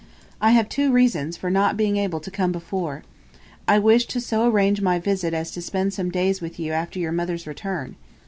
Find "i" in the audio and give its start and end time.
0.41-0.53, 3.67-3.77